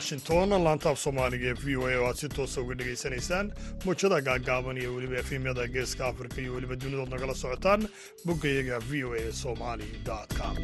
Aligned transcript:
washington 0.00 0.48
laantaaf 0.64 0.98
soomaaliga 1.04 1.46
ee 1.52 1.56
v 1.64 1.76
o 1.76 1.82
a 1.88 1.96
oo 2.00 2.06
aad 2.08 2.16
si 2.20 2.28
toosa 2.36 2.60
uga 2.64 2.74
dhegaysanaysaan 2.80 3.46
muujada 3.84 4.18
gaagaaban 4.28 4.76
iyo 4.82 4.90
weliba 4.94 5.16
efemyada 5.22 5.66
geeska 5.74 6.06
afrika 6.12 6.40
iyo 6.44 6.52
weliba 6.54 6.76
dunidood 6.82 7.10
nagala 7.14 7.34
socotaan 7.42 7.82
boggayaga 8.26 8.78
v 8.90 9.04
o 9.04 9.10
a 9.20 9.32
somali 9.42 9.88
com 10.38 10.56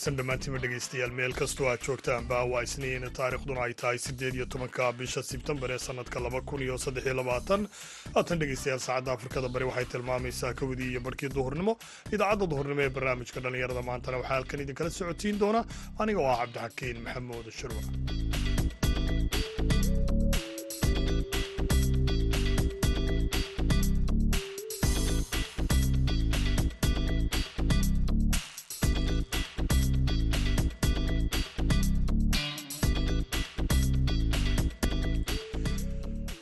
wanaagsan 0.00 0.16
dhammaantiinba 0.18 0.58
dhegaystayaal 0.62 1.10
meel 1.16 1.32
kastoo 1.38 1.66
aad 1.70 1.82
joogtaanba 1.86 2.36
waa 2.52 2.62
isniin 2.66 3.04
taarikhduna 3.18 3.60
ay 3.66 3.74
tahay 3.80 3.98
siddeed 4.04 4.34
iyo 4.38 4.46
tobanka 4.54 4.92
bisha 5.00 5.22
sebtembar 5.30 5.70
ee 5.74 5.78
sannadka 5.86 6.20
laba 6.26 6.40
kun 6.40 6.62
iyo 6.62 6.78
saddex 6.84 7.04
iyo 7.06 7.14
labaatan. 7.20 7.68
Haatan 8.14 8.38
dhegaystayaal 8.40 8.80
saacadda 8.86 9.12
afrikada 9.12 9.48
bari 9.54 9.64
waxay 9.70 9.84
tilmaamaysaa 9.92 10.54
kowdii 10.60 10.90
iyo 10.92 11.00
barhkii 11.06 11.28
duhurnimo. 11.36 11.76
Idaacadda 12.14 12.46
duhurnimo 12.52 12.80
ee 12.86 12.88
barnaamijka 12.96 13.40
dhallinyarada 13.44 13.82
maantana 13.90 14.16
waxaa 14.22 14.34
halkan 14.36 14.60
idinkala 14.64 14.90
socotiin 14.90 15.38
doona. 15.42 15.64
Aniga 16.00 16.20
oo 16.24 16.32
ah 16.32 16.38
cabdixakiin 16.46 16.98
maxamuud 17.06 17.46
shirwa 17.58 17.82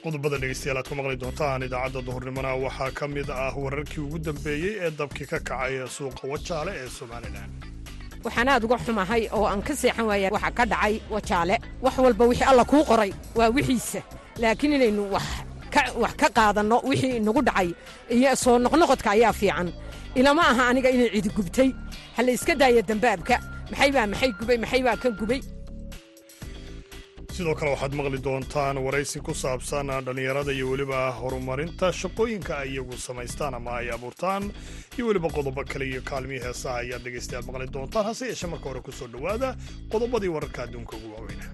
qodobada 0.08 0.36
dhegeystayaal 0.42 0.78
aad 0.80 0.88
ku 0.88 0.94
maqli 0.98 1.16
doontaan 1.22 1.62
idaacadda 1.66 2.00
duhurnimona 2.08 2.50
waxaa 2.64 2.90
ka 2.98 3.06
mid 3.14 3.28
ah 3.30 3.52
wararkii 3.64 4.00
ugu 4.06 4.18
dambeeyey 4.26 4.74
ee 4.86 4.90
dabkii 4.98 5.26
ka 5.32 5.38
kacay 5.48 5.74
suuqa 5.96 6.24
wajaale 6.32 6.72
ee 6.82 6.88
somalilan 6.98 7.50
waxaan 8.24 8.48
aad 8.52 8.62
uga 8.66 8.76
xumahay 8.84 9.22
oo 9.36 9.44
aan 9.52 9.62
ka 9.68 9.74
seexan 9.80 10.06
waaya 10.10 10.28
waxa 10.36 10.50
ka 10.58 10.64
dhacay 10.72 10.94
wajaale 11.14 11.54
wax 11.84 11.94
walba 12.04 12.24
wixii 12.30 12.48
alla 12.50 12.64
kuu 12.64 12.82
qoray 12.90 13.12
waa 13.38 13.50
wixiisa. 13.56 14.00
Laakiin 14.42 14.72
inaynu 14.76 15.02
wax 16.02 16.12
ka 16.20 16.28
qaadanno 16.36 16.76
wixii 16.90 17.16
inagu 17.20 17.42
dhacay 17.48 17.68
iyo 18.16 18.36
soo 18.42 18.58
noqnoqodka 18.64 19.10
ayaa 19.16 19.32
fiican. 19.40 19.68
Ilama 20.18 20.42
aha 20.50 20.62
aniga 20.70 20.90
inay 20.90 21.10
cidi 21.14 21.30
gubtay 21.36 21.70
ha 22.16 22.20
la 22.26 22.30
iska 22.32 22.54
daaya 22.60 22.82
dambaabka. 22.88 23.36
Maxay 23.70 23.90
baa 23.96 24.06
maxay 24.12 24.30
gubay 24.38 24.58
maxay 24.62 24.82
baa 24.86 24.96
kan 25.02 25.12
gubay 25.20 25.40
sidoo 27.38 27.54
kale 27.54 27.70
waxaad 27.70 27.94
maqli 27.98 28.18
doontaan 28.26 28.76
waraysi 28.84 29.20
ku 29.20 29.34
saabsan 29.34 29.86
dhallinyarada 30.06 30.52
iyo 30.52 30.70
weliba 30.70 31.10
horumarinta 31.20 31.92
shaqooyinka 31.92 32.52
ay 32.58 32.68
iyagu 32.74 32.96
samaystaan 33.06 33.54
ama 33.54 33.70
ay 33.78 33.90
abuurtaan. 33.94 34.50
Iyo 34.98 35.06
weliba 35.06 35.28
qodobo 35.36 35.64
kale 35.64 35.84
iyo 35.86 36.00
kaalmihii 36.10 36.42
heesaha 36.46 36.76
ayaad 36.82 37.02
dhegaystayaal 37.04 37.46
maqli 37.46 37.68
doontaan. 37.72 38.04
Hase 38.08 38.26
yeeshee 38.26 38.50
marka 38.50 38.68
hore 38.68 38.80
ku 38.80 38.92
soo 38.92 39.06
dhowaada 39.06 39.56
qodobadii 39.92 40.28
wararka 40.36 40.62
adduunka 40.62 40.96
ugu 40.96 41.08
waaweyna 41.14 41.46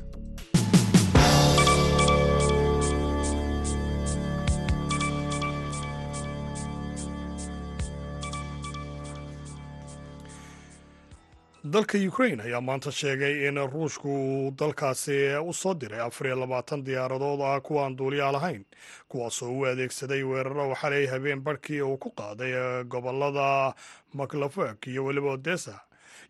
dalka 11.64 11.98
ukrain 12.08 12.41
ayaa 12.41 12.61
maanta 12.61 12.91
sheegay 12.92 13.48
in 13.48 13.57
ruushku 13.73 14.08
uu 14.08 14.51
dalkaasi 14.51 15.17
u 15.48 15.52
soo 15.52 15.75
diray 15.75 16.01
afar 16.01 16.27
iyo 16.27 16.36
labaatan 16.36 16.85
diyaaradood 16.85 17.41
ah 17.41 17.61
kuwaan 17.61 17.97
duuliyaa 17.97 18.33
lahayn 18.33 18.64
kuwaasoo 19.08 19.52
u 19.58 19.64
adeegsaday 19.67 20.23
weeraro 20.23 20.75
xalay 20.75 21.07
habeen 21.07 21.41
barhkii 21.41 21.80
uu 21.83 21.97
ku 21.97 22.11
qaaday 22.11 22.85
gobollada 22.85 23.75
maklafek 24.14 24.86
iyo 24.86 25.05
weliba 25.05 25.30
odessa 25.33 25.80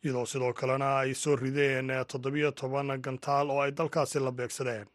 iyadoo 0.05 0.27
sidoo 0.27 0.53
kalena 0.53 0.99
ay 0.99 1.15
soo 1.15 1.37
rideen 1.37 1.91
toddobiyo 2.07 2.51
toban 2.51 3.01
gantaal 3.03 3.51
oo 3.51 3.61
ay 3.63 3.71
dalkaasi 3.73 4.19
la 4.21 4.31
beegsadeen 4.33 4.87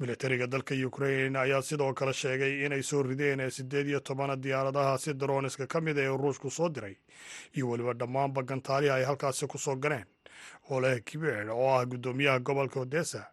militariga 0.00 0.46
dalka 0.46 0.74
ukrain 0.86 1.36
ayaa 1.36 1.62
sidoo 1.62 1.92
kale 1.94 2.12
sheegay 2.12 2.64
inay 2.66 2.82
soo 2.82 3.02
rideen 3.02 3.50
siddeed 3.50 3.86
iyo 3.88 4.00
toban 4.00 4.36
diyaaradahaasi 4.42 5.14
darooniska 5.14 5.66
ka 5.66 5.80
mid 5.80 5.98
ee 5.98 6.06
ruushku 6.08 6.50
soo 6.50 6.68
diray 6.68 6.96
iyo 7.56 7.68
weliba 7.70 7.92
dhammaanba 7.94 8.42
gantaalihi 8.42 8.90
ay 8.92 9.04
halkaasi 9.04 9.46
ku 9.46 9.58
soo 9.58 9.76
galeen. 9.76 10.04
Oleh 10.70 11.00
kibeer 11.04 11.48
oo 11.50 11.68
ah 11.78 11.84
guddoomiyaha 11.86 12.38
gobolka 12.40 12.80
odessa 12.80 13.24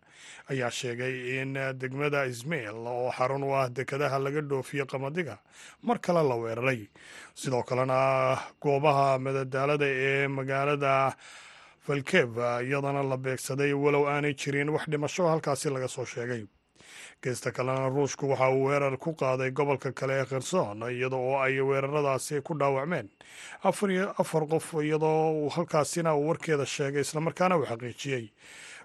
ayaa 0.50 0.72
sheegay 0.72 1.42
in 1.42 1.54
degmada 1.80 2.26
ismail 2.26 2.76
oo 2.88 3.12
xarun 3.12 3.44
u 3.44 3.52
ah 3.56 3.68
dekadaha 3.70 4.20
laga 4.20 4.42
dhoofiyo 4.42 4.86
qamadiga 4.86 5.38
mar 5.84 6.00
kale 6.00 6.24
la 6.24 6.36
weeraray 6.36 6.88
sidoo 7.36 7.64
kalena 7.64 8.38
goobaha 8.62 9.20
madadaalada 9.20 9.86
ee 9.86 10.28
magaalada 10.28 11.16
falkev 11.86 12.38
iyadana 12.64 13.04
la 13.04 13.18
beegsaday 13.18 13.74
walow 13.74 14.08
aanay 14.08 14.34
jirin 14.34 14.70
wax 14.70 14.88
dhimasho 14.88 15.28
halkaasi 15.28 15.70
laga 15.70 15.88
soo 15.88 16.06
sheegay 16.06 16.46
geesta 17.24 17.52
kalena 17.52 17.90
ruushku 17.90 18.30
waxa 18.30 18.50
uu 18.52 18.66
weerar 18.68 18.98
ku 18.98 19.14
qaaday 19.16 19.52
gobolka 19.52 19.92
kale 19.92 20.14
ee 20.22 20.26
kherson 20.26 20.82
iyada 20.92 21.16
oo 21.16 21.40
ay 21.40 21.62
weeraradaasi 21.62 22.42
ku 22.44 22.54
dhaawacmeen. 22.60 23.08
Afar 23.64 24.44
qof 24.48 24.74
iyadoo 24.84 25.32
uu 25.44 25.50
halkaasina 25.50 26.16
uu 26.16 26.28
warkeeda 26.28 26.66
sheegay 26.66 27.02
islamarkaana 27.02 27.58
uu 27.58 27.66
xaqiijiyey. 27.66 28.26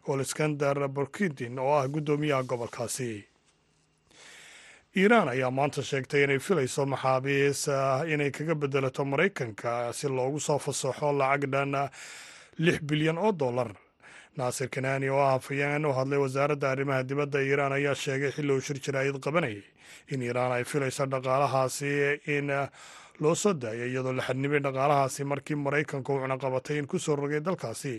Oleskander 0.09 0.89
borkidin 0.89 1.59
oo 1.59 1.75
ah 1.79 1.89
guddoomiyaha 1.89 2.43
gobolkaasi. 2.43 3.25
Iiraan 4.97 5.29
ayaa 5.29 5.51
maanta 5.51 5.83
sheegtay 5.83 6.25
inay 6.25 6.39
filayso 6.39 6.87
maxaabiis 6.87 7.67
inay 8.13 8.31
kaga 8.31 8.55
bedelato 8.55 9.05
maraykanka 9.05 9.93
si 9.93 10.09
loogu 10.09 10.41
soo 10.41 10.59
fasaxo 10.59 11.13
lacag 11.13 11.45
dhan 11.53 11.91
lix 12.59 12.79
bilyan 12.89 13.19
oo 13.19 13.33
dollar 13.33 13.69
naasir 14.39 14.69
kanaani 14.75 15.09
oo 15.11 15.21
ah 15.27 15.33
hafayeen 15.37 15.87
u 15.87 15.93
hadlay 15.99 16.19
wasaaradda 16.25 16.71
arrimaha 16.71 17.03
dibadda 17.09 17.39
iiraan 17.43 17.73
ayaa 17.79 17.95
sheegay 17.95 18.31
xilli 18.37 18.53
uu 18.57 18.61
shir 18.67 18.79
jaraa'id 18.87 19.17
qabanayay 19.27 19.63
in 20.15 20.23
iiraan 20.23 20.53
ay 20.57 20.65
filayso 20.65 21.07
dhaqaalahaasi 21.07 21.91
in 22.37 22.49
loo 23.21 23.35
soo 23.35 23.53
daayay 23.63 23.91
iyadoo 23.91 24.13
la 24.19 24.23
xadnimay 24.23 24.61
dhaqaalahaasi 24.67 25.25
markii 25.33 25.57
maraykanku 25.67 26.13
uu 26.15 26.21
cunaqabatay 26.23 26.79
in 26.79 26.87
ku 26.87 26.99
soo 26.99 27.17
rogay 27.17 27.41
dalkaasi. 27.41 27.95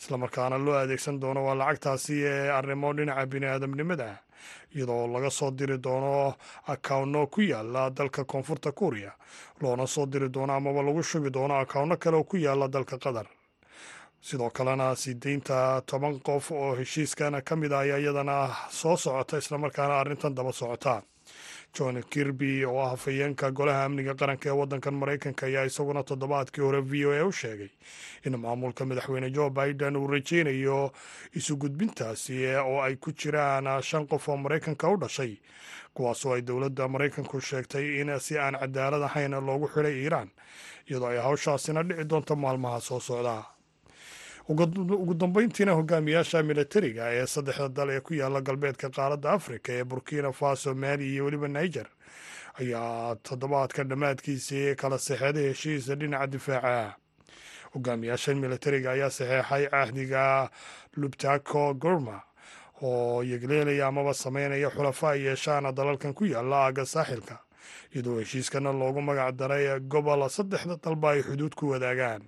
Islamarkaana 0.00 0.58
loo 0.58 0.74
adeegsan 0.78 1.18
doono 1.20 1.40
waa 1.46 1.54
lacagtaasi 1.60 2.14
ee 2.30 2.48
arrimo 2.58 2.92
dhinaca 2.94 3.26
bini'aadamnimada 3.32 4.08
iyadoo 4.76 5.06
laga 5.14 5.30
soo 5.30 5.50
diri 5.50 5.78
doono 5.82 6.34
akawno 6.74 7.26
ku 7.26 7.40
yaalla 7.42 7.90
dalka 7.90 8.24
koonfurta 8.24 8.70
kuuriya 8.72 9.12
loona 9.60 9.86
soo 9.86 10.06
diri 10.06 10.28
doono 10.34 10.52
amaba 10.54 10.82
lagu 10.82 11.02
shubi 11.02 11.30
doono 11.30 11.54
akawno 11.58 11.96
kale 11.96 12.16
oo 12.16 12.24
ku 12.24 12.36
yaalla 12.36 12.68
dalka 12.68 12.98
qatar 12.98 13.26
sidoo 14.22 14.50
kalena 14.50 14.94
sii 14.96 15.14
deynta 15.24 15.82
toban 15.86 16.20
qof 16.26 16.50
oo 16.52 16.74
heshiiskan 16.78 17.42
ka 17.44 17.56
mid 17.56 17.72
ah 17.72 17.78
ayaa 17.84 17.98
iyadana 17.98 18.36
soo 18.70 18.96
socota 18.96 19.38
islamarkaana 19.38 19.98
arrintan 20.00 20.34
daba 20.34 20.52
socota. 20.52 21.02
John 21.78 22.02
kirby 22.10 22.64
oo 22.64 22.78
ah 22.84 22.90
hafayeenka 22.90 23.50
golaha 23.50 23.84
amniga 23.84 24.14
qaranka 24.14 24.48
ee 24.48 24.52
waddankan 24.60 24.94
maraykanka 24.94 25.46
ayaa 25.46 25.64
isaguna 25.70 26.02
toddobaadkii 26.02 26.62
hore 26.64 26.80
v 26.90 27.06
o 27.06 27.10
a 27.12 27.24
u 27.24 27.32
sheegay 27.32 27.70
in 28.26 28.36
maamulka 28.36 28.84
madaxweyne 28.84 29.30
joe 29.36 29.50
biden 29.50 29.96
uu 29.96 30.06
rajaynayo 30.06 30.92
isu 31.34 31.56
gudbintaasi 31.56 32.36
oo 32.62 32.80
ay 32.82 32.96
ku 32.96 33.10
jiraan 33.12 33.82
shan 33.82 34.06
qof 34.06 34.28
oo 34.28 34.36
maraykanka 34.36 34.88
u 34.88 34.96
dhashay 35.00 35.32
kuwaasoo 35.94 36.34
ay 36.34 36.42
dowladda 36.42 36.88
maraykanku 36.88 37.40
sheegtay 37.40 38.00
in 38.00 38.20
si 38.20 38.38
aan 38.38 38.54
cadaalad 38.60 39.02
ahayn 39.02 39.32
loogu 39.46 39.68
xidhay 39.74 39.96
iiraan 40.02 40.28
iyadoo 40.90 41.08
ay 41.08 41.18
hawshaasina 41.18 41.82
dhici 41.88 42.04
doonto 42.04 42.36
maalmaha 42.36 42.80
soo 42.80 43.00
socda 43.00 43.36
ugu 44.48 45.14
dambeyntiina 45.14 45.72
hogaamiyaasha 45.72 46.42
militariga 46.42 47.04
ee 47.12 47.26
saddexda 47.26 47.68
dal 47.68 47.90
ee 47.90 48.00
ku 48.00 48.14
yaalla 48.14 48.40
galbeedka 48.40 48.90
qaaradda 48.90 49.30
afrika 49.32 49.72
ee 49.72 49.84
burkina 49.84 50.32
faso 50.32 50.74
mali 50.74 51.12
iyo 51.14 51.24
weliba 51.24 51.48
niger 51.48 51.86
ayaa 52.60 53.14
toddobaadka 53.22 53.84
dhammaadkiisii 53.84 54.74
kala 54.74 54.98
saxeeday 54.98 55.48
heshiisa 55.48 55.94
dhinaca 55.94 56.26
difaaca. 56.26 56.94
Hogaamiyaashan 57.74 58.36
militariga 58.38 58.90
ayaa 58.90 59.10
saxeexay 59.10 59.66
cahdiga 59.70 60.50
lubtako 60.96 61.74
gorma 61.74 62.20
oo 62.82 63.22
yegleelaya 63.22 63.86
amaba 63.86 64.14
sameynaya 64.14 64.70
xulafa 64.70 65.10
ay 65.10 65.20
yeeshaan 65.26 65.74
dalalkan 65.74 66.14
ku 66.14 66.24
yaalla 66.24 66.56
aaga 66.66 66.84
saaxilka 66.86 67.38
iyadoo 67.94 68.18
heshiiskana 68.18 68.72
loogu 68.72 69.00
magac 69.02 69.34
daray 69.36 69.80
gobol 69.80 70.28
saddexda 70.28 70.76
dalba 70.84 71.10
ay 71.10 71.22
xuduud 71.22 71.54
ku 71.54 71.70
wadaagaan 71.70 72.22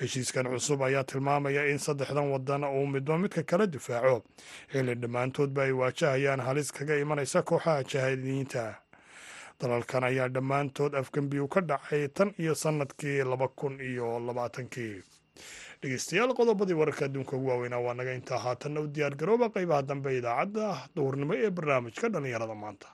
heshiiskan 0.00 0.46
cusub 0.52 0.82
ayaa 0.82 1.04
tilmaamaya 1.04 1.66
in 1.72 1.78
saddexdan 1.78 2.30
wadan 2.32 2.64
uu 2.64 2.86
midba 2.86 3.18
midka 3.18 3.42
kala 3.42 3.66
difaaco. 3.66 4.22
Xilli 4.72 4.94
dhammaantoodba 5.02 5.62
ay 5.66 5.72
waajahayaan 5.72 6.40
halis 6.40 6.72
kaga 6.72 6.96
imanaysa 7.04 7.42
kooxaha 7.42 7.82
jahaadiyiinta 7.92 8.64
dalalkan 9.60 10.04
ayaa 10.04 10.28
dhammaantood 10.28 10.94
afgembiyu 11.00 11.48
ka 11.48 11.60
dhacay 11.60 12.08
tan 12.08 12.34
iyo 12.38 12.54
sannadkii 12.54 13.24
laba 13.24 13.48
kun 13.48 13.80
iyo 13.80 14.18
labaatankii. 14.26 15.02
Dhegeystayaal 15.82 16.32
qodobadii 16.34 16.72
wararka 16.80 17.04
adduunka 17.04 17.36
ugu 17.36 17.48
waaweynaa 17.48 17.78
waa 17.86 17.94
naga 17.94 18.12
intaa 18.14 18.38
haatanna 18.38 18.80
u 18.80 18.86
diyaar 18.88 19.14
garooba 19.16 19.48
qaybaha 19.54 19.82
dambe 19.82 20.16
idaacadda 20.18 20.88
duhurnimo 20.96 21.34
ee 21.36 21.50
barnaamijka 21.50 22.08
dhallinyarada 22.08 22.54
maanta 22.54 22.88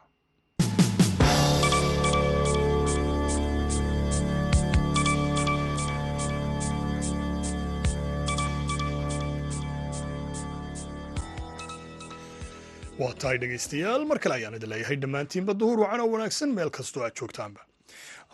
waa 13.01 13.15
tahay 13.21 13.39
dhegeystayaal 13.43 14.05
mar 14.11 14.19
kale 14.23 14.35
ayaan 14.39 14.55
idin 14.59 14.71
leeyahay 14.73 14.97
dhammaantiinba 15.03 15.53
duhur 15.61 15.79
wacan 15.85 16.01
oo 16.05 16.09
wanaagsan. 16.15 16.51
Meel 16.57 16.71
kastoo 16.77 17.03
aad 17.07 17.15
joogtaanba. 17.21 17.61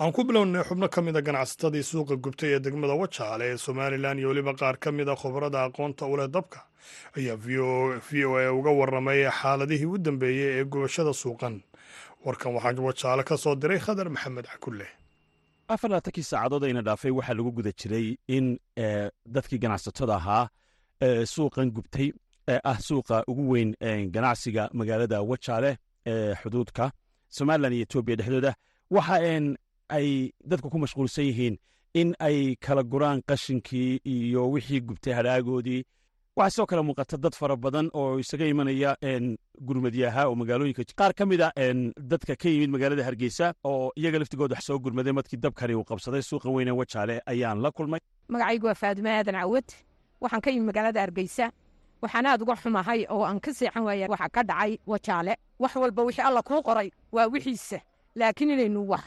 Aan 0.01 0.13
ku 0.13 0.25
bilownay 0.29 0.63
xubno 0.69 0.89
ka 0.95 1.01
mida 1.03 1.21
ganacsatadii 1.29 1.85
suuqa 1.91 2.15
gubtay 2.25 2.51
ee 2.57 2.61
degmada 2.67 2.95
wajaale 3.03 3.45
ee 3.53 3.57
somalilan 3.67 4.19
iyo 4.19 4.29
weliba 4.33 4.53
qaar 4.61 4.77
ka 4.83 4.93
mida 4.93 5.15
khubarada 5.21 5.59
aqoonta 5.69 6.07
u 6.13 6.17
leh 6.21 6.29
dabka 6.37 6.61
ayaa 7.19 7.37
v 7.37 8.25
o 8.27 8.37
a 8.39 8.53
uga 8.59 8.71
warramay 8.81 9.21
xaaladihii 9.41 9.91
u 9.95 9.99
dambeeyey 9.99 10.61
ee 10.61 10.65
gubashada 10.73 11.13
suuqan. 11.23 11.55
Warkan 12.25 12.55
waxaa 12.57 12.83
wajaale 12.89 13.23
ka 13.25 13.37
soo 13.37 13.55
diray 13.55 13.79
khadar 13.87 14.09
maxamed 14.11 14.47
cakulle 14.53 14.87
afar 15.69 15.91
saacadood 16.31 16.65
ayna 16.65 16.83
dhaafay 16.83 17.11
waxaa 17.19 17.35
lagu 17.39 17.51
guda 17.59 17.73
jiray 17.81 18.17
in 18.37 18.59
dadkii 19.35 19.59
ganacsatada 19.65 20.15
ahaa 20.21 20.45
suuqan 21.35 21.71
gubtay 21.77 22.13
ee 22.53 22.61
ah 22.65 22.79
suuqa 22.89 23.17
ugu 23.31 23.45
weyn 23.53 23.71
ganacsiga 24.15 24.63
magaalada 24.73 25.23
wajaale 25.31 25.71
ee 26.07 26.35
xuduudka 26.43 26.91
somalilan 27.37 27.73
iyo 27.73 27.83
etoobiya 27.87 28.17
dhexdooda. 28.17 28.53
Waxa 28.91 29.17
ay 29.97 30.09
dadku 30.51 30.69
ku 30.71 30.79
mashquulsan 30.79 31.25
yihiin 31.29 31.55
in 32.01 32.15
ay 32.21 32.57
kala 32.65 32.83
guraan 32.93 33.23
qashinkii 33.29 34.01
iyo 34.05 34.43
wixii 34.53 34.81
gubtay 34.81 35.13
hadhaagoodii 35.19 35.83
waxaa 36.37 36.51
sidoo 36.55 36.67
kale 36.71 36.83
muuqata 36.89 37.17
dad 37.25 37.35
fara 37.41 37.57
badan 37.57 37.87
oo 37.95 38.19
isaga 38.23 38.47
imanaya 38.47 38.91
gurmadyaha 39.67 40.29
oo 40.29 40.35
magaalooyinka 40.41 40.85
qaar 41.01 41.13
ka 41.19 41.27
mid 41.27 41.41
a 41.41 41.51
dadka 42.11 42.37
ka 42.37 42.49
yimid 42.49 42.71
magaalada 42.71 43.05
hargeysa 43.05 43.55
oo 43.65 43.91
iyaga 43.97 44.19
laftigooda 44.19 44.55
wax 44.55 44.65
soo 44.67 44.79
gurmaday 44.79 45.13
markii 45.13 45.37
dabkani 45.45 45.75
uu 45.75 45.85
qabsaday 45.91 46.23
suuqa 46.23 46.49
weyne 46.51 46.71
wajaale 46.81 47.21
ayaan 47.27 47.59
la 47.65 47.71
kulmay. 47.71 48.01
Magacaygu 48.29 48.67
waa 48.67 48.75
faadime 48.75 49.11
aadan 49.11 49.35
cawad 49.41 49.69
waxaan 50.21 50.41
ka 50.45 50.51
yimid 50.51 50.67
magaalada 50.71 51.01
hargeysa 51.01 51.51
waxaan 52.03 52.27
aad 52.27 52.43
uga 52.43 52.55
xumahay 52.57 53.07
oo 53.11 53.25
aan 53.25 53.41
ka 53.41 53.53
seexan 53.53 53.83
waaya 53.85 54.07
waxa 54.09 54.29
ka 54.29 54.43
dhacay 54.43 54.79
wajaale. 54.87 55.35
Wax 55.59 55.75
walba 55.77 56.03
wixii 56.05 56.23
alla 56.29 56.43
kuu 56.43 56.63
qoray 56.63 56.91
waa 57.13 57.27
wixiisa. 57.33 57.79
Laakiin 58.15 58.51
inaynu 58.51 58.81
wax 58.89 59.05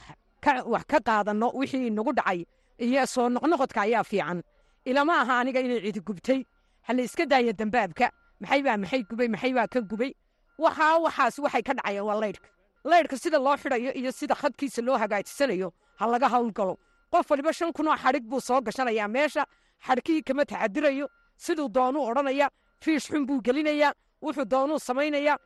ka 0.88 1.00
qaadanno 1.08 1.52
wixii 1.54 1.90
nagu 1.90 2.12
dhacay 2.14 2.46
iyo 2.80 3.06
soo 3.06 3.30
noqnoqodka 3.30 3.82
ayaa 3.82 4.04
fiican. 4.04 4.42
Ilama 4.86 5.22
aha 5.22 5.40
aniga 5.40 5.60
inay 5.60 5.82
cidi 5.82 6.00
gubtay. 6.02 6.44
Hala 6.88 7.02
iska 7.04 7.26
daaya 7.26 7.54
dambaabka. 7.54 8.12
Maxay 8.42 8.62
baa 8.64 8.78
maxay 8.78 9.04
gubay 9.10 9.28
maxay 9.28 9.54
baa 9.54 9.68
ka 9.68 9.80
gubay? 9.82 10.12
Waxaa 10.58 11.00
waxaas 11.06 11.40
waxay 11.40 11.62
ka 11.64 11.74
dhacayaan 11.74 12.06
waa 12.06 12.20
laydhka 12.20 12.48
laydhka 12.84 13.18
sida 13.18 13.38
loo 13.40 13.56
xidhayo 13.58 13.92
iyo 13.94 14.12
sida 14.12 14.36
khadkiisa 14.36 14.82
loo 14.82 14.98
hagaajisanayo 14.98 15.72
ha 16.00 16.06
laga 16.08 16.28
howlgalo. 16.30 16.78
Qof 17.12 17.30
waliba 17.32 17.54
shan 17.54 17.72
kunoo 17.74 17.96
xadhig 17.96 18.24
buu 18.26 18.40
soo 18.42 18.62
gashanayaa 18.62 19.08
meesha. 19.08 19.46
Xadhkihii 19.86 20.22
kama 20.26 20.46
taxadirayo 20.46 21.08
siduu 21.38 21.70
doonuu 21.70 22.06
odhanaya 22.10 22.50
fiish 22.84 23.08
xun 23.12 23.26
buu 23.28 23.42
gelinayaa 23.46 23.94
wuxuu 24.26 24.46
doonuu 24.54 24.80
samaynaya 24.80 25.38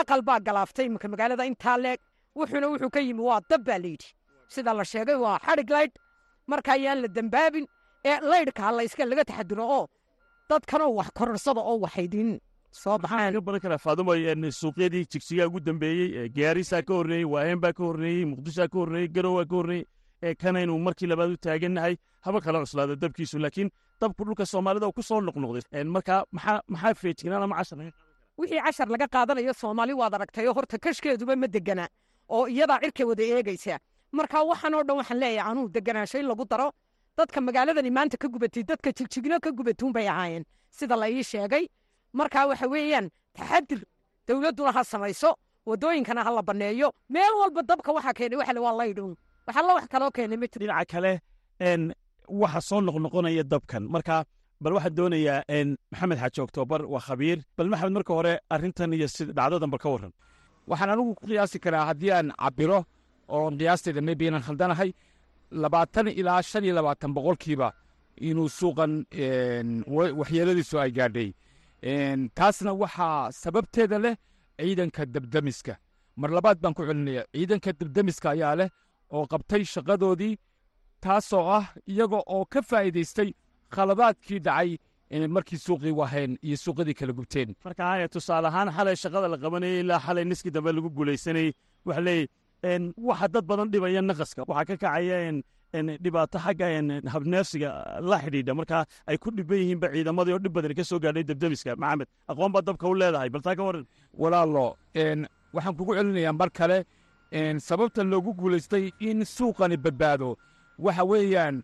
aqal 0.00 0.22
baa 0.28 0.40
galaaftay 0.46 0.86
imika 0.86 1.08
magaalada 1.08 1.44
intaa 1.50 1.76
leeg 1.84 2.00
wuxuuna 2.38 2.66
wuxuu 2.72 2.90
ka 2.90 3.00
yimi 3.00 3.22
waa 3.28 3.40
dab 3.50 3.64
baa 3.68 3.78
layidhi 3.84 4.08
sida 4.54 4.74
la 4.74 4.84
sheegay 4.84 5.14
waa 5.24 5.38
xadhig 5.46 5.70
laydh 5.76 5.94
marka 6.46 6.72
ayaan 6.72 6.98
la 7.02 7.08
dembaabin 7.08 7.66
ee 8.04 8.18
laydhka 8.32 8.62
ha 8.62 8.70
layska 8.78 9.04
laga 9.10 9.24
taxadiro 9.24 9.64
oo 9.78 9.86
dadkanoo 10.50 10.92
wax 10.98 11.08
kororsada 11.18 11.60
oo 11.60 11.78
waxaydin 11.84 12.38
soo 12.70 12.98
baxaan 12.98 13.60
karaa 13.62 13.78
faadumo 13.78 14.12
suuqyadii 14.60 15.04
jigsigaa 15.12 15.46
ugu 15.46 15.60
dambeeyey 15.60 16.28
gaarisaa 16.36 16.82
ka 16.82 16.94
horreeyey 16.94 17.24
waaheen 17.34 17.60
baa 17.60 17.72
ka 17.72 17.82
horreeyey 17.84 18.24
muqdishaa 18.32 18.68
ka 18.68 18.78
horreeyey 18.78 19.08
garowaa 19.08 19.44
ka 19.50 19.56
horreeyey 19.56 19.84
ee 20.22 20.34
kanaynu 20.34 20.78
markii 20.78 21.06
labaad 21.08 21.30
u 21.30 21.36
taagannahay 21.36 21.96
haba 22.20 22.40
kala 22.40 22.60
cuslaada 22.64 22.96
dabkiisu 22.96 23.38
laakiin 23.38 23.70
dabku 24.00 24.24
dhulka 24.24 24.44
soomaalida 24.46 24.92
ku 24.92 25.02
soo 25.02 25.20
noqnoqday. 25.20 25.84
Marka 25.84 26.24
maxaa 26.32 26.94
feejignaan 26.94 27.42
ama 27.42 27.56
cashar 27.56 27.78
laga 27.78 27.92
wixii 28.38 28.60
cashar 28.66 28.88
laga 28.88 29.06
qaadanayo 29.08 29.52
soomaali 29.54 29.92
waad 30.00 30.14
aragtayo 30.14 30.52
horta 30.54 30.78
kashkeeduba 30.78 31.36
ma 31.36 31.46
degana 31.46 31.88
oo 32.28 32.46
iyadaa 32.48 32.80
cirka 32.82 33.06
wada 33.06 33.22
eegaysa. 33.22 33.78
Marka 34.12 34.42
waxaanoo 34.44 34.82
dhan 34.84 34.96
waxaan 35.00 35.18
leeyahay 35.20 35.50
anuu 35.52 35.68
deganaansho 35.68 36.18
in 36.20 36.26
lagu 36.28 36.44
daro. 36.44 36.72
Dadka 37.16 37.40
magaaladani 37.40 37.90
maanta 37.90 38.16
ka 38.20 38.28
gubatay 38.28 38.62
dadka 38.62 38.92
jigjigno 38.92 39.40
ka 39.40 39.50
gubatuun 39.50 39.92
bay 39.92 40.08
ahaayeen. 40.08 40.44
Sida 40.70 40.96
la 40.96 41.08
ii 41.10 41.22
sheegay. 41.24 41.64
Marka 42.12 42.46
waxa 42.46 42.68
weeyaan 42.68 43.08
taxadir 43.34 43.80
dowladduna 44.28 44.72
ha 44.76 44.84
samayso 44.84 45.32
waddooyinkana 45.66 46.24
ha 46.24 46.30
la 46.30 46.42
banneeyo 46.42 46.92
meel 47.08 47.32
walba 47.40 47.62
dabka 47.62 47.92
waxaa 47.96 48.12
keenay 48.12 48.36
waxa 48.38 48.60
waa 48.60 48.76
laydhun. 48.76 49.16
Waxa 49.46 49.62
la 49.62 49.74
wax 49.74 49.86
kaloo 49.88 50.10
keenay 50.10 50.36
ma 50.36 50.46
jiro 50.46 50.60
dhinaca 50.66 50.84
kale 50.92 51.12
waxa 52.28 52.60
soo 52.68 52.80
noqnoqonaya 52.80 53.42
dabkan. 53.52 53.82
Marka 53.94 54.24
bal 54.62 54.72
waxaan 54.76 54.94
doonayaa 54.98 55.42
maxamed 55.92 56.18
xaaji 56.22 56.40
oktoobar 56.46 56.80
waa 56.92 57.00
khabiir. 57.06 57.38
Bal 57.56 57.68
maxamed 57.72 57.92
marka 57.98 58.12
hore 58.18 58.32
arrintan 58.54 58.92
iyo 58.92 59.08
si 59.08 59.24
dhacdadan 59.36 59.70
bal 59.72 59.80
ka 59.84 59.88
warran. 59.94 60.12
Waxaan 60.70 60.90
anigu 60.90 61.14
ku 61.18 61.24
qiyaasi 61.26 61.58
karaa 61.64 61.84
haddii 61.90 62.10
aan 62.12 62.28
cabiro 62.42 62.78
oo 63.28 63.50
qiyaastayda 63.58 64.00
maybe 64.06 64.26
inaan 64.28 64.42
khaldanahay 64.48 64.90
labaatan 65.62 66.06
ilaa 66.20 66.42
shan 66.42 66.64
iyo 66.64 66.74
labaatan 66.78 67.10
boqolkiiba 67.16 67.68
inuu 68.28 68.48
suuqan 68.58 68.92
waxyeeladiisu 70.18 70.78
ay 70.80 70.90
gaadhay. 70.98 71.30
Taasna 72.36 72.72
waxaa 72.82 73.30
sababteeda 73.42 73.98
leh 74.04 74.14
ciidanka 74.58 75.02
dabdamiska. 75.14 75.74
Mar 76.20 76.30
labaad 76.30 76.58
baan 76.62 76.74
ku 76.74 76.82
celinaya 76.88 77.22
ciidanka 77.34 77.70
dabdamiska 77.80 78.30
ayaa 78.34 78.54
leh 78.60 78.68
oo 79.14 79.24
qabtay 79.32 79.62
shaqadoodii 79.74 80.34
taasoo 81.04 81.44
ah 81.58 81.64
iyaga 81.92 82.18
oo 82.34 82.44
ka 82.52 82.60
faa'iidaystay 82.62 83.30
khaladaadkii 83.74 84.38
dhacay 84.46 84.70
markii 85.36 85.58
suuqii 85.66 85.92
waheen 86.00 86.38
iyo 86.46 86.56
suuqyadii 86.64 86.94
kala 87.00 87.12
gubteen. 87.12 87.54
Marka 87.64 88.08
tusaale 88.08 88.48
ahaan 88.48 88.68
xalay 88.76 88.96
shaqada 88.96 89.28
la 89.28 89.36
qabanayay 89.42 89.80
ilaa 89.80 90.00
xalay 90.06 90.24
niskii 90.24 90.50
dambe 90.56 90.70
lagu 90.72 90.90
guulaysanayey 90.96 91.52
waxa 91.86 92.00
leeyahy 92.06 92.92
waxa 93.08 93.28
dad 93.28 93.44
badan 93.50 93.68
dhibaya 93.72 94.02
naqaska. 94.02 94.42
Waxaa 94.48 94.64
ka 94.64 94.76
kacaya 94.82 95.18
dhibaato 96.04 96.38
xagga 96.44 96.66
habneefsiga 97.14 97.68
la 98.10 98.16
xidhiidha. 98.22 98.52
Markaa 98.54 98.84
ay 99.06 99.16
ku 99.18 99.30
dhiban 99.30 99.58
yihiinba 99.62 99.86
ciidamadii 99.94 100.32
oo 100.34 100.38
dhib 100.44 100.52
badan 100.52 100.74
ka 100.74 100.84
soo 100.84 100.98
gaadhay 100.98 101.22
dabdemiska 101.30 101.76
maxamed 101.76 102.08
aqoon 102.30 102.52
baa 102.52 102.62
dabka 102.68 102.88
u 102.88 102.94
leedahay 102.94 103.28
bal 103.30 103.42
taa 103.46 103.54
ka 103.58 103.62
waran 103.68 103.86
walaalo 104.22 104.74
waxaan 105.54 105.74
kugu 105.78 105.92
celinayaa 105.98 106.32
mar 106.40 106.50
kale 106.50 106.78
sababta 107.68 108.02
loogu 108.04 108.32
guulaystay 108.34 108.90
in 109.00 109.24
suuqani 109.24 109.76
badbaado 109.76 110.36
waxa 110.78 111.04
weeyaan 111.04 111.62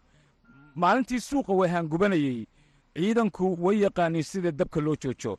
maalintii 0.75 1.21
suuqa 1.21 1.53
wahaan 1.53 1.89
gubanayey 1.89 2.47
ciidanku 2.97 3.57
way 3.65 3.81
yaqaaniin 3.85 4.23
sida 4.25 4.51
dabka 4.53 4.81
loo 4.81 4.97
joojo. 5.03 5.39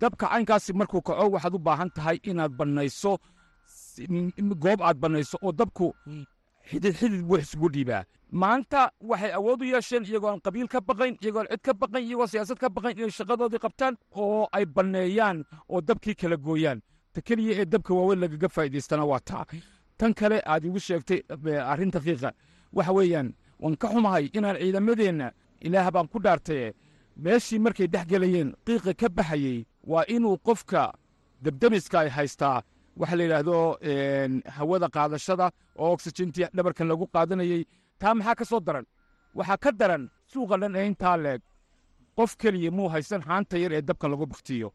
Dabka 0.00 0.26
caynkaasi 0.28 0.72
markuu 0.72 1.00
kaco 1.02 1.30
waxaad 1.34 1.54
u 1.54 1.58
baahan 1.58 1.90
tahay 1.90 2.18
inaad 2.22 2.52
bannayso 2.58 3.18
goob 4.62 4.80
aad 4.82 4.96
bannayso 4.98 5.38
oo 5.42 5.52
dabku 5.52 5.94
xidid 6.70 6.94
xidid 6.96 7.22
buu 7.28 7.38
isugu 7.38 7.68
dhiibaa. 7.68 8.04
Maanta 8.30 8.90
waxay 9.00 9.32
awood 9.32 9.60
u 9.62 9.64
yeesheen 9.64 10.04
iyagoo 10.04 10.28
aan 10.30 10.40
qabiil 10.40 10.68
ka 10.68 10.80
baqayn 10.80 11.16
iyagoo 11.22 11.40
aan 11.40 11.48
cid 11.50 11.60
ka 11.62 11.72
baqayn 11.74 12.04
iyagoo 12.06 12.26
siyaasad 12.26 12.58
ka 12.58 12.68
baqayn 12.68 12.98
inay 12.98 13.10
shaqadoodii 13.10 13.58
qabtaan 13.64 13.94
oo 14.10 14.48
ay 14.52 14.64
banneeyaan 14.66 15.44
oo 15.68 15.80
dabkii 15.80 16.14
kala 16.14 16.36
gooyaan. 16.36 16.82
Ta 17.12 17.20
keliya 17.20 17.60
ee 17.62 17.64
dabka 17.64 17.94
waaweyn 17.94 18.20
lagaga 18.20 18.48
faa'idaystana 18.48 19.04
waa 19.04 19.20
taa. 19.20 19.44
Tan 19.96 20.14
kale 20.14 20.42
aad 20.46 20.64
igu 20.64 20.78
sheegtay 20.80 21.20
arrin 21.70 21.90
daqiiqa 21.94 22.32
waxa 22.76 22.92
weeyaan 22.96 23.28
waan 23.62 23.76
ka 23.80 23.86
xumahay 23.92 24.24
inaan 24.36 24.56
ciidamadeenna 24.60 25.26
ilaah 25.66 25.90
baan 25.94 26.08
ku 26.12 26.18
dhaartaye 26.24 26.74
meeshii 27.24 27.58
markay 27.64 27.86
dhex 27.92 28.06
gelayeen 28.10 28.48
qiiqa 28.66 28.92
ka 29.00 29.08
baxayey 29.16 29.58
waa 29.90 30.04
inuu 30.14 30.36
qofka 30.46 30.92
debdemiska 31.42 31.98
ay 32.00 32.08
haystaa. 32.16 32.62
Waxa 33.00 33.16
la 33.16 33.22
yidhaahdo 33.24 33.56
hawada 34.56 34.88
qaadashada 34.94 35.46
oo 35.82 35.92
oksijentii 35.94 36.46
dhabarkan 36.56 36.88
lagu 36.88 37.04
qaadanayey 37.14 37.62
taa 38.00 38.14
maxaa 38.14 38.34
ka 38.34 38.44
soo 38.50 38.60
daran? 38.66 38.86
Waxaa 39.38 39.56
ka 39.64 39.70
daran 39.80 40.02
suuqa 40.32 40.56
dhan 40.60 40.76
ee 40.76 40.86
intaa 40.90 41.16
leeg. 41.24 41.40
Qof 42.16 42.36
keliya 42.40 42.70
muu 42.76 42.88
haysan 42.94 43.22
haanta 43.28 43.58
yar 43.62 43.72
ee 43.72 43.82
dabkan 43.88 44.10
lagu 44.10 44.26
baktiyo. 44.26 44.68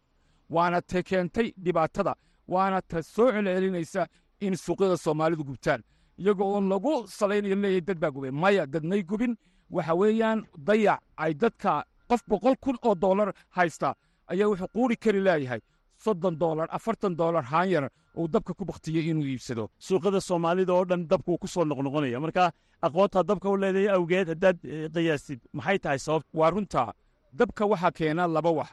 Waana 0.54 0.82
ta 0.82 1.00
keentay 1.08 1.48
dhibaatada. 1.64 2.14
Waana 2.54 2.82
ta 2.82 2.98
soo 3.14 3.32
celcelinaysa 3.32 4.08
in 4.46 4.54
suuqyada 4.64 4.98
soomaalidu 4.98 5.44
gubtaan 5.50 5.82
iyagoo 6.22 6.50
oo 6.56 6.62
lagu 6.72 6.94
salaynayo 7.08 7.82
dad 7.88 8.00
baa 8.04 8.12
gubay 8.16 8.32
maya 8.32 8.66
dad 8.74 8.84
may 8.92 9.02
gubin. 9.04 9.34
Waxa 9.76 9.94
weeyaan 10.00 10.40
dayac 10.68 11.00
ay 11.24 11.34
dadka 11.34 11.72
qof 12.10 12.22
boqol 12.30 12.56
kun 12.64 12.78
oo 12.88 12.96
dollar 12.96 13.30
haysta 13.58 13.90
ayaa 14.32 14.48
wuxuu 14.52 14.68
quuri 14.76 14.96
kari 15.04 15.22
leeyahay. 15.28 15.62
Soddon 16.04 16.36
doolar 16.42 16.68
afartan 16.78 17.14
doolar 17.20 17.44
haanyar 17.52 17.86
uu 18.18 18.28
dabka 18.28 18.54
ku 18.54 18.66
baktiyo 18.66 19.02
inuu 19.02 19.28
iibsado. 19.30 19.70
Suuqada 19.86 20.20
soomaalida 20.22 20.74
oo 20.74 20.86
dhan 20.90 21.08
dabku 21.12 21.38
ku 21.38 21.48
soo 21.48 21.66
noqnoqonaya. 21.66 22.20
Marka 22.20 22.52
aqoontaa 22.86 23.24
dabka 23.30 23.48
u 23.50 23.58
leedahay 23.58 23.90
awgeed 23.96 24.28
haddaad 24.34 24.58
qiyaasid 24.94 25.40
maxay 25.54 25.78
tahay 25.84 26.00
sabab? 26.00 26.24
Waa 26.34 26.50
runtaa 26.50 26.94
dabka 27.40 27.64
waxaa 27.72 27.92
keena 27.92 28.24
laba 28.28 28.52
wax. 28.52 28.70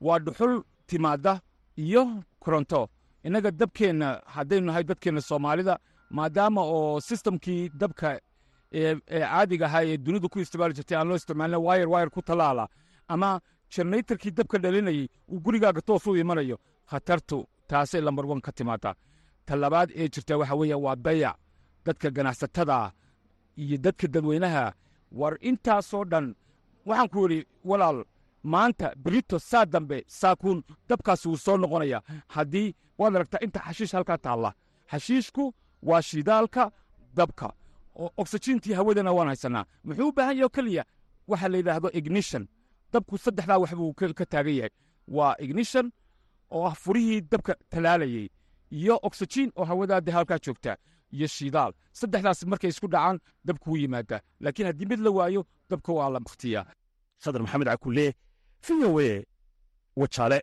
Waa 0.00 0.18
dhuxul 0.18 0.62
timaadda 0.88 1.32
iyo 1.84 2.02
koronto. 2.42 2.88
Innaga 3.24 3.50
dabkeenna 3.50 4.08
haddaynu 4.34 4.66
nahay 4.66 4.84
dadkeenna 4.90 5.20
soomaalida 5.20 5.78
maadaama 6.10 6.62
oo 6.62 7.00
sistamkii 7.00 7.68
dabka 7.80 8.20
caadiga 9.08 9.66
ahaa 9.66 9.82
ee 9.84 9.96
dunidu 9.96 10.28
ku 10.28 10.38
isticmaali 10.40 10.74
jirtay 10.74 10.96
aan 10.98 11.08
loo 11.08 11.16
isticmaalina 11.16 11.58
wayar 11.58 11.88
wayar 11.88 12.10
ku 12.10 12.22
tallaala 12.22 12.68
ama 13.08 13.40
jenaraytarkii 13.74 14.30
dabka 14.30 14.58
dhalinayey 14.58 15.08
uu 15.32 15.40
gurigaaga 15.40 15.80
toos 15.82 16.06
u 16.06 16.16
imanayo. 16.16 16.58
Khatartu 16.90 17.46
taasay 17.68 18.00
lambar 18.00 18.26
wan 18.26 18.40
ka 18.40 18.52
timaadaa 18.52 18.94
ta 19.46 19.56
labaad 19.56 19.90
ee 19.94 20.08
jirta 20.08 20.38
waxa 20.38 20.54
weeye 20.54 20.74
waa 20.74 20.96
dayac 20.96 21.36
dadka 21.86 22.10
ganacsatada 22.10 22.92
iyo 23.56 23.76
dadka 23.78 24.06
dadweynaha 24.08 24.72
war 25.12 25.36
intaasoo 25.40 26.04
dhan 26.04 26.34
waxaan 26.86 27.08
ku 27.08 27.18
yidhi 27.28 27.46
walaal 27.64 28.04
maanta 28.42 28.92
berito 29.04 29.38
saa 29.38 29.64
dambe 29.66 30.04
saakuun 30.06 30.62
dabkaasi 30.88 31.28
wuu 31.28 31.36
soo 31.36 31.56
noqonaya 31.56 32.02
haddii 32.28 32.74
waad 32.98 33.16
aragtaa 33.16 33.40
inta 33.46 33.60
xashiish 33.66 33.92
halkaa 33.92 34.18
taalla 34.18 34.50
xashiishku 34.90 35.54
waa 35.82 36.02
shidaalka 36.02 36.70
dabka. 37.14 37.52
Oo 37.96 38.10
oksijiintii 38.16 38.72
hawadana 38.74 39.12
waan 39.12 39.28
haysanaa. 39.28 39.64
Muxuu 39.84 40.08
u 40.08 40.12
baahan 40.12 40.36
yahay 40.36 40.44
oo 40.44 40.48
keliya? 40.48 40.84
Waxa 41.28 41.48
la 41.48 41.56
yidhaahdo 41.56 41.90
ignition. 41.92 42.48
Dabku 42.92 43.18
saddexdaa 43.18 43.58
wax 43.58 43.74
buu 43.74 43.92
ka 43.94 44.26
taagan 44.26 44.54
yahay. 44.54 44.70
Waa 45.08 45.34
ignition 45.38 45.92
oo 46.50 46.66
ah 46.66 46.74
furihii 46.74 47.20
dabka 47.20 47.54
talaalayey 47.70 48.28
iyo 48.70 48.98
oksijiin 49.02 49.52
oo 49.56 49.64
hawadaade 49.64 50.10
halkaa 50.12 50.38
joogta 50.38 50.76
iyo 51.12 51.26
shidaal. 51.26 51.72
Saddexdaas 51.92 52.46
markay 52.46 52.70
isku 52.70 52.86
dhacaan 52.88 53.18
dabku 53.44 53.70
wuu 53.70 53.76
yimaadaa. 53.76 54.20
Laakiin 54.40 54.66
haddii 54.66 54.86
mid 54.86 55.00
la 55.00 55.10
waayo 55.10 55.46
dabka 55.70 55.92
waa 55.92 56.10
la 56.10 56.20
baktiyaa 56.20 56.66
khadar 57.22 57.42
maxamed 57.42 57.66
cakulle 57.68 58.14
v 58.64 58.68
o 58.86 59.00
e 59.00 59.26
wajaale 59.96 60.42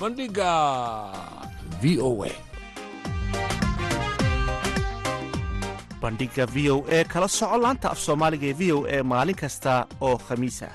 bandhigga 0.00 0.52
v 1.82 1.84
o 2.08 2.10
e 2.24 2.32
bandhigga 6.02 6.44
v 6.54 6.56
o 6.74 6.76
e 6.88 7.04
kala 7.12 7.28
soco 7.38 7.56
laanta 7.64 7.86
af 7.92 7.98
soomaaliga 8.06 8.46
ee 8.50 8.56
v 8.60 8.62
o 8.76 8.78
e 8.96 8.98
maalin 9.12 9.38
kasta 9.42 9.72
oo 10.06 10.16
khamiis 10.26 10.58
ah 10.68 10.74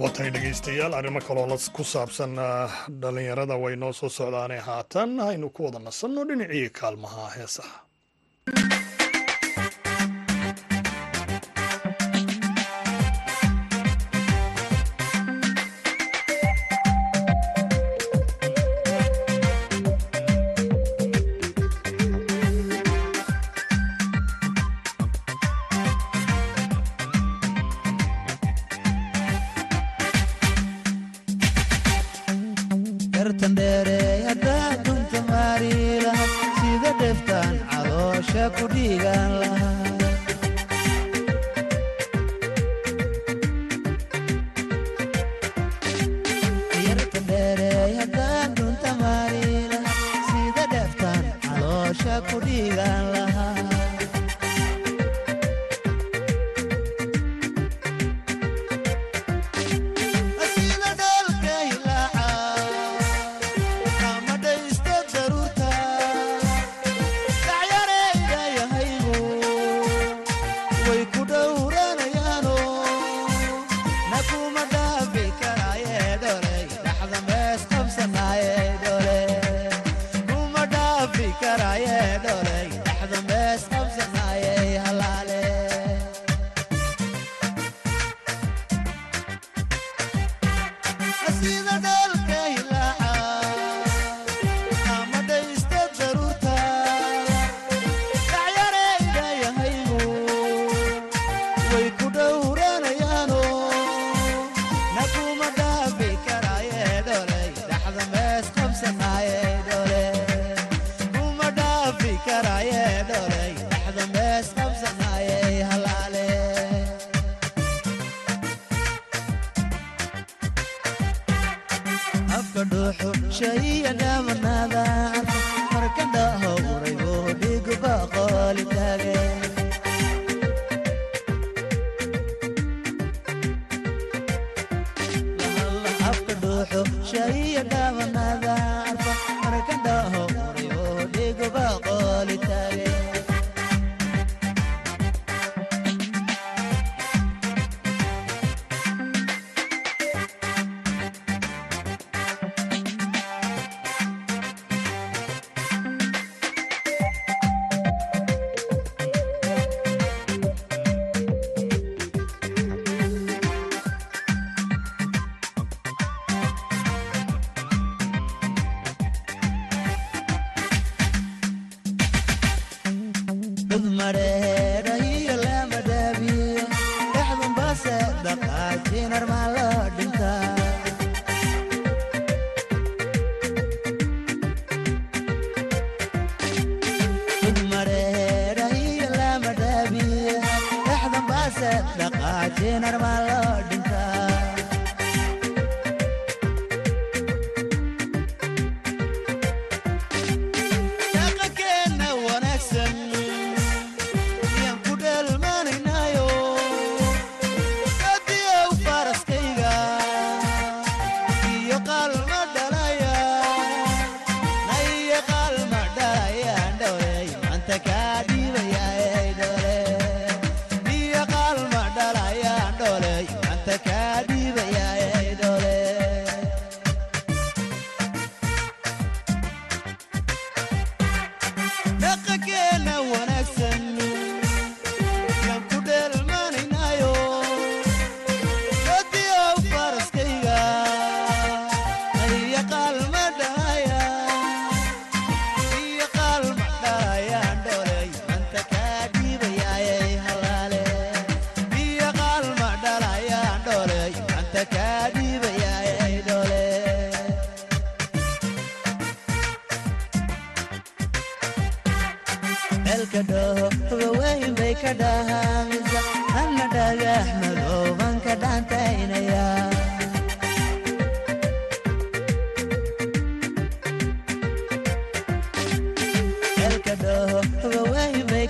watay 0.00 0.28
dhegaystayaal 0.34 0.94
arrimo 0.98 1.20
kaloo 1.28 1.58
ku 1.76 1.82
saabsan 1.92 2.32
dhallinyarada 3.00 3.56
way 3.62 3.74
noo 3.76 3.92
soo 3.92 4.08
socdaanee 4.18 4.60
haatan 4.68 5.10
haynu 5.26 5.48
ku 5.56 5.60
wada 5.66 5.78
nasanno 5.86 6.20
dhinacii 6.28 6.68
kaalmaha 6.78 7.24
heesaha 7.36 7.76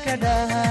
ka 0.04 0.63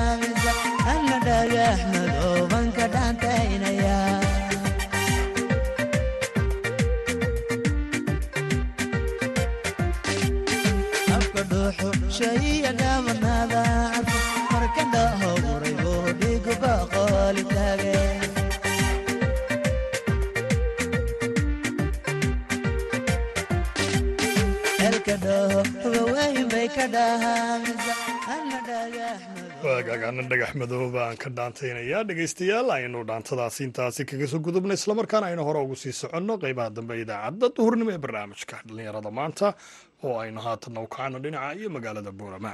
ka 31.24 31.30
dhaantaynayaa 31.38 32.04
dhegaystayaal 32.10 32.70
aynu 32.78 33.00
dhaantadaasi 33.10 33.62
intaasi 33.68 34.06
kaga 34.10 34.28
soo 34.32 34.40
gudubna 34.48 34.74
islamarkaana 34.80 35.26
aynu 35.30 35.44
hore 35.48 35.60
ugu 35.66 35.76
sii 35.84 35.92
soconno. 36.02 36.34
Qeybaha 36.44 36.70
dambe 36.78 36.94
idaacadda 37.04 37.48
duhurnimo 37.58 37.92
ee 37.92 37.98
barnaamijka 38.06 38.56
dhallinyarada 38.68 39.12
maanta 39.20 39.48
oo 40.04 40.16
aynu 40.24 40.40
haatanna 40.46 40.80
u 40.82 40.88
kacano 40.88 41.18
dhinaca 41.24 41.56
iyo 41.60 41.70
magaalada 41.76 42.12
buurama. 42.12 42.52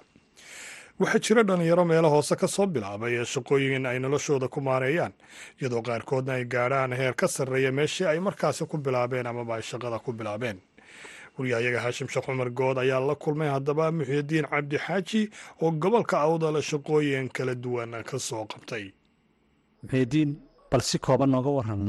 Waxaa 1.00 1.20
jira 1.26 1.44
dhallinyaro 1.44 1.84
meelo 1.92 2.10
hoose 2.14 2.36
ka 2.42 2.48
soo 2.56 2.68
bilaabay 2.68 3.14
ee 3.22 3.26
shaqooyin 3.34 3.86
ay 3.92 4.00
noloshooda 4.00 4.48
ku 4.54 4.60
maareeyaan 4.62 5.14
iyadoo 5.62 5.82
qaarkoodna 5.88 6.34
ay 6.38 6.46
gaadhaan 6.46 6.92
heer 7.00 7.14
ka 7.22 7.28
sarreeya 7.28 7.72
meeshii 7.72 8.06
ay 8.12 8.20
markaasi 8.20 8.66
ku 8.72 8.78
bilaabeen 8.78 9.28
amaba 9.28 9.56
ay 9.56 9.62
shaqada 9.72 10.00
ku 10.00 10.12
bilaabeen 10.14 10.58
wariyahayaga 11.40 11.80
haashim 11.86 12.08
sheekh 12.14 12.26
cumar 12.28 12.50
good 12.60 12.78
ayaa 12.84 13.00
la 13.10 13.16
kulmay 13.24 13.50
haddaba 13.56 13.86
muxiidiin 14.00 14.46
cabdi 14.54 14.78
xaaji 14.86 15.22
oo 15.64 15.72
gobolka 15.84 16.16
awdala 16.28 16.60
shaqooyin 16.70 17.28
kala 17.36 17.54
duwan 17.64 17.92
ka 18.10 18.18
soo 18.28 18.44
qabtay. 18.52 18.86
Muxiidiin 19.84 20.30
bal 20.72 20.82
si 20.90 20.98
kooban 21.06 21.30
nooga 21.34 21.52
waran 21.58 21.82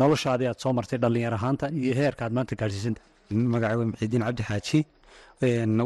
noloshaadii 0.00 0.48
aad 0.50 0.58
soo 0.62 0.72
martay 0.78 0.98
dhallinyar 1.02 1.34
ahaanta 1.38 1.64
iyo 1.80 1.92
heerka 2.00 2.22
aad 2.26 2.32
maanta 2.36 2.54
gaadhsiisanta 2.60 3.00
magacay 3.52 3.76
waa 3.80 3.88
muxiidiin 3.92 4.22
cabdi 4.26 4.42
xaaji 4.50 4.78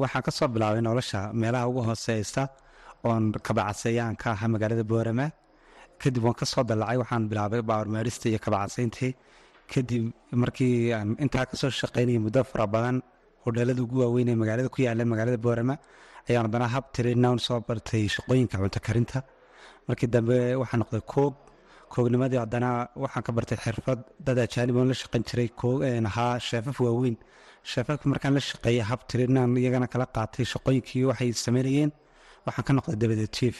waxaan 0.02 0.22
ka 0.26 0.30
soo 0.38 0.48
bilaabay 0.54 0.82
nolosha 0.88 1.20
meelaha 1.40 1.64
ugu 1.70 1.80
hooseysta 1.88 2.42
oon 3.08 3.24
kabacasayaan 3.46 4.14
ka 4.22 4.28
ahaa 4.34 4.48
magaalada 4.54 4.84
boorama. 4.90 5.26
Kadib 6.00 6.22
waan 6.26 6.36
ka 6.40 6.46
soo 6.52 6.62
dallacay 6.70 6.96
waxaan 7.02 7.24
bilaabay 7.30 7.62
baawarmeerista 7.68 8.24
iyo 8.30 8.38
kabacsayntii 8.44 9.12
kadib 9.74 10.04
markii 10.42 10.74
aan 10.96 11.08
intaa 11.24 11.44
ka 11.50 11.54
soo 11.60 11.70
shaqaynayay 11.80 12.20
muddo 12.26 12.40
fara 12.50 12.66
badan 12.74 12.96
hodheelada 13.44 13.80
ugu 13.84 13.96
waaweyn 14.02 14.28
ee 14.32 14.36
magaalada 14.42 14.68
ku 14.74 14.78
yaalla 14.86 15.04
magaalada 15.12 15.38
boorama 15.44 15.74
ayaan 16.28 16.44
haddana 16.46 16.66
hab 16.74 16.84
tirinown 16.94 17.38
soo 17.46 17.58
bartay 17.68 18.04
shaqooyinka 18.14 18.56
cunto 18.62 18.80
karinta. 18.86 19.18
Markii 19.88 20.08
dambe 20.14 20.36
waxaan 20.60 20.80
noqday 20.82 21.02
koog. 21.12 21.34
Koognimadii 21.92 22.38
haddana 22.44 22.70
waxaan 23.02 23.22
ka 23.26 23.30
bartay 23.36 23.58
xirfad. 23.64 24.00
Dad 24.26 24.38
ajaanib 24.44 24.76
oon 24.78 24.88
la 24.92 24.94
shaqayn 25.02 25.22
jiray 25.28 25.48
ahaa 26.10 26.32
sheefaf 26.48 26.76
waaweyn. 26.86 27.16
Sheefafka 27.70 28.06
markaan 28.12 28.32
la 28.36 28.40
shaqeeyay 28.50 28.84
hab 28.90 29.00
tirinaan 29.10 29.50
iyagana 29.62 29.86
kala 29.92 30.06
qaatay 30.16 30.44
shaqooyinkii 30.52 31.04
waxay 31.10 31.30
sameynayeen. 31.44 31.90
Waxaan 32.46 32.64
ka 32.66 32.72
noqday 32.76 32.96
dabada 33.02 33.26
jief 33.36 33.58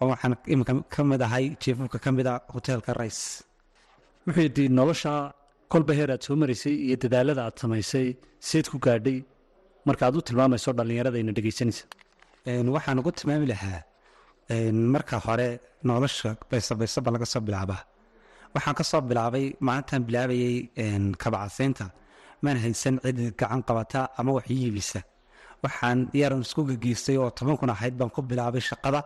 oo 0.00 0.06
waxaan 0.12 0.32
iminka 0.52 0.72
ka 0.94 1.00
mid 1.10 1.22
ahay 1.26 1.44
jiefafka 1.62 1.98
ka 2.04 2.10
mid 2.16 2.26
a 2.32 2.34
hoteelka 2.54 2.92
rice 3.00 3.24
muxiidiin 4.26 4.72
nolosha. 4.78 5.14
Kolba 5.72 5.92
heer 5.98 6.10
aad 6.14 6.22
soo 6.26 6.36
maraysay 6.42 6.74
iyo 6.86 6.96
dadaalada 7.02 7.42
aad 7.46 7.56
samaysay. 7.62 8.06
Seed 8.48 8.66
ku 8.72 8.76
gaadhay. 8.86 9.18
Marka 9.86 10.02
aad 10.06 10.16
u 10.18 10.20
tilmaamayso 10.28 10.70
dhallinyarada 10.78 11.18
ina 11.22 11.32
dhegaysanaysa. 11.36 11.84
Een, 12.50 12.66
waxaan 12.74 12.98
ugu 13.00 13.10
tilmaami 13.18 13.46
lahaa 13.52 13.80
marka 14.94 15.16
hore 15.26 15.48
nolosha 15.88 16.30
baysa 16.50 16.72
baysaba 16.80 17.10
laga 17.14 17.26
soo 17.32 17.40
bilaabaa. 17.46 17.82
Waxaan 18.54 18.74
ka 18.78 18.84
soo 18.90 19.00
bilaabay 19.10 19.46
maalintaan 19.66 20.02
bilaabayay 20.08 20.56
een, 20.84 21.04
kabacsaynta 21.22 21.86
maan 22.42 22.56
haysan 22.64 22.94
cid 23.04 23.18
gacan 23.40 23.62
qabata 23.68 24.00
ama 24.18 24.30
wax 24.36 24.46
ii 24.50 24.60
iibisa 24.66 25.00
waxaan 25.64 25.98
yaran 26.20 26.42
isku 26.46 26.60
gegeystay 26.68 27.16
oo 27.22 27.30
toban 27.36 27.56
kun 27.60 27.70
ahayd 27.74 27.94
baan 27.98 28.10
ku 28.14 28.20
bilaabay 28.30 28.60
shaqada 28.70 29.00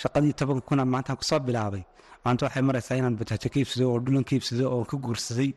shaqadii 0.00 0.34
toban 0.38 0.60
kuna 0.68 0.82
maantaan 0.94 1.16
ku 1.20 1.24
soo 1.30 1.40
bilaabay. 1.48 1.82
Maanta 2.24 2.42
waxay 2.46 2.62
maraysaa 2.68 2.96
inaan 3.00 3.16
bataajo 3.20 3.48
ka 3.52 3.58
iibsado 3.60 3.84
oo 3.92 3.98
dhulan 4.04 4.24
ka 4.28 4.32
iibsado 4.36 4.64
oo 4.74 4.84
ka 4.90 4.96
guursaday 5.04 5.50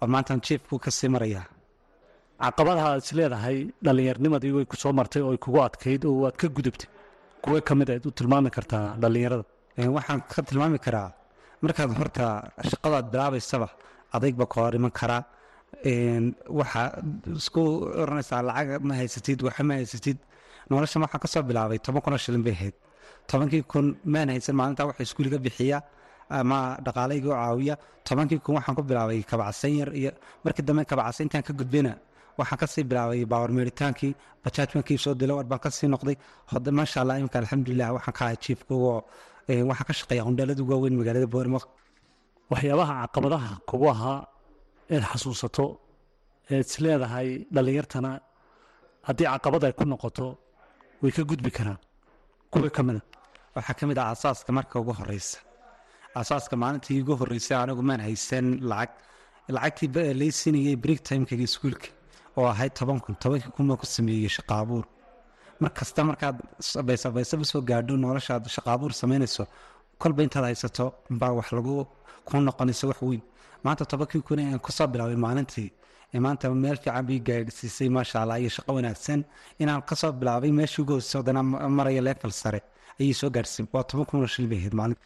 oo 0.00 0.06
maantaan 0.14 0.40
jiefku 0.46 0.74
ka 0.84 0.90
sii 0.98 1.10
marayaa 1.14 1.46
caqabadaha 2.44 2.90
is 3.00 3.10
leedahay 3.18 3.56
dhallinyarnimadii 3.84 4.52
way 4.56 4.64
ku 4.70 4.76
soo 4.82 4.92
martay 4.98 5.22
oo 5.26 5.32
ay 5.34 5.38
kugu 5.44 5.58
adkayd 5.68 6.02
oo 6.08 6.16
waad 6.24 6.36
ka 6.40 6.46
gudubtay. 6.56 6.88
Kuwe 7.42 7.60
ka 7.68 7.72
mid 7.78 7.88
aad 7.90 8.04
u 8.08 8.10
tilmaami 8.18 8.50
kartaa 8.56 8.86
dhallinyarada? 9.02 9.44
Waxaan 9.96 10.20
ka 10.32 10.40
tilmaami 10.48 10.78
karaa. 10.86 11.08
Markaad 11.62 11.90
horta 11.98 12.24
shaqadaad 12.70 13.06
bilaabaysaba 13.12 13.68
adayg 14.16 14.34
ba 14.40 14.46
ka 14.52 14.56
hor 14.60 14.74
iman 14.78 14.90
karaa. 15.00 15.22
Een, 15.90 16.24
waxaa 16.58 16.86
isku 17.40 17.62
oranaysaa 18.02 18.40
lacag 18.48 18.82
ma 18.88 18.94
haysatid 19.00 19.38
waxa 19.46 19.62
ma 19.68 19.74
haysatid. 19.80 20.18
Nolosha 20.70 20.96
waxaan 21.04 21.20
ka 21.24 21.28
soo 21.34 21.42
bilaabay 21.48 21.78
toban 21.84 22.00
kun 22.04 22.12
oo 22.16 22.20
shilin 22.24 22.42
bay 22.46 22.52
ahayd 22.58 22.74
tobankii 23.30 23.62
kun 23.72 23.86
maan 24.12 24.28
haysan 24.34 24.54
maalintaa 24.60 24.86
waxa 24.90 25.02
iskuuliga 25.06 25.38
bixiya 25.46 25.78
ama 26.38 26.58
dhaqaalayga 26.86 27.28
u 27.32 27.34
caawiya 27.40 27.74
tobankii 28.08 28.38
kun 28.44 28.54
waxaan 28.58 28.74
ku 28.78 28.82
bilaabay 28.88 29.20
kabacsan 29.30 29.72
yar 29.80 29.90
iyo 30.00 30.10
markii 30.44 30.64
dambe 30.68 30.82
kabacsayntaan 30.90 31.42
ka 31.48 31.52
gudbina 31.60 31.92
waxaan 32.38 32.58
ka 32.62 32.66
sii 32.72 32.84
bilaabay 32.90 33.20
baawar 33.32 33.50
meeritaankii 33.56 34.12
bajaaj 34.44 34.68
baan 34.74 34.84
kiibsoo 34.88 35.14
dilawar 35.20 35.44
baan 35.50 35.60
ka 35.64 35.70
sii 35.76 35.88
noqday. 35.94 36.16
Hode 36.50 36.70
maasha 36.78 36.98
allah 37.02 37.16
imika 37.20 37.38
alxamdulilah 37.42 37.88
waxaan 37.96 38.14
ka 38.18 38.22
ahay 38.26 38.36
jiifka 38.44 38.72
oo 38.74 38.98
waxaan 39.70 39.86
ka 39.88 39.92
shaqeeya 39.98 40.22
hundheelada 40.26 40.60
ugu 40.62 40.72
waaweyn 40.74 40.94
magaalada 41.00 41.28
boormo 41.34 41.58
waxyaabaha 42.52 42.94
caqabadaha 43.02 43.50
kugu 43.68 43.86
ahaa 43.94 44.18
eed 44.94 45.04
xasuusato 45.10 45.66
eed 46.52 46.64
is 46.68 46.74
leedahay 46.84 47.28
dhallinyartana 47.54 48.10
haddii 49.08 49.28
caqabad 49.32 49.62
ay 49.68 49.72
ku 49.78 49.84
noqoto 49.92 50.26
way 51.02 51.12
ka 51.16 51.22
gudbi 51.30 51.50
karaan 51.56 51.78
kuwa 52.54 52.70
ka 52.76 52.82
waxaa 53.56 53.74
ka 53.78 53.84
mid 53.88 53.98
ah 54.02 54.08
asaaska 54.14 54.50
marka 54.58 54.74
ugu 54.82 54.92
horeysa 55.00 55.38
asaaska 56.20 56.54
maalintii 56.62 57.00
ugu 57.02 57.14
horeysay 57.20 57.56
anigu 57.62 57.82
maan 57.88 58.00
haysan 58.08 58.46
lacag. 58.70 58.90
Lacagtii 59.56 60.14
lay 60.20 60.30
siinayay 60.38 60.76
break 60.82 61.00
timekayga 61.08 61.44
iskuulka 61.48 61.88
oo 62.38 62.46
ahayd 62.52 62.72
toban 62.78 62.98
kun 63.04 63.14
tobankii 63.22 63.52
kun 63.56 63.64
baan 63.68 63.78
ku 63.82 63.86
sameeyey 63.96 64.28
shaqaabuur 64.36 64.84
mar 65.60 65.70
kasta 65.78 66.00
markaad 66.08 66.36
baysabaysaba 66.88 67.44
soo 67.50 67.60
gaadho 67.68 67.94
noloshaad 68.04 68.44
shaqaabuur 68.56 68.92
samaynayso 69.00 69.44
kolba 70.02 70.20
intaad 70.26 70.44
haysato 70.50 70.86
baa 71.20 71.32
wax 71.38 71.48
lagu 71.58 71.74
ku 72.26 72.32
noqonaysa 72.46 72.84
wax 72.90 72.98
weyn. 73.08 73.22
Maanta 73.64 73.84
tobankii 73.92 74.22
kun 74.26 74.40
aan 74.40 74.60
ku 74.64 74.70
soo 74.76 74.86
bilaabay 74.92 75.18
maalintii 75.26 75.68
maanta 76.24 76.44
meel 76.64 76.76
fiican 76.82 77.04
bii 77.08 77.20
gaadhsiisay 77.28 77.88
maasha 77.96 78.16
allah 78.22 78.36
iyo 78.42 78.50
shaqo 78.56 78.70
wanaagsan. 78.78 79.20
Inaan 79.62 79.82
ka 79.88 79.94
soo 80.00 80.12
bilaabay 80.20 80.52
meeshii 80.58 80.82
ugu 80.84 80.94
haddana 81.18 81.42
maraya 81.78 82.02
leefal 82.08 82.32
sare 82.42 82.60
ayay 83.00 83.14
soo 83.20 83.30
gaadhsiin. 83.36 83.66
Waa 83.72 83.84
toban 83.88 84.06
kun 84.08 84.20
oo 84.24 84.26
shil 84.34 84.46
bay 84.50 84.58
ahayd 84.62 84.74
maalin. 84.80 84.98